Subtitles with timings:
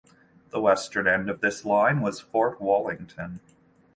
[0.49, 3.39] The western end of this line was Fort Wallington.